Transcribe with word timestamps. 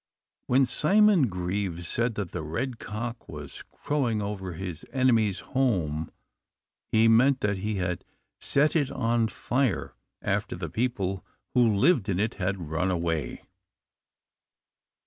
When 0.47 0.65
Simon 0.65 1.27
Grieve 1.27 1.85
said 1.85 2.15
that 2.15 2.31
the 2.31 2.41
Red 2.41 2.79
Cock 2.79 3.29
was 3.29 3.61
crowing 3.71 4.19
over 4.19 4.53
his 4.53 4.83
enemies' 4.91 5.41
home, 5.53 6.09
he 6.91 7.07
meant 7.07 7.41
that 7.41 7.57
he 7.57 7.75
had 7.75 8.03
set 8.39 8.75
it 8.75 8.89
on 8.89 9.27
fire 9.27 9.93
after 10.19 10.55
the 10.55 10.69
people 10.69 11.23
who 11.53 11.75
lived 11.77 12.09
in 12.09 12.19
it 12.19 12.33
had 12.41 12.71
run 12.71 12.89
away. 12.89 13.43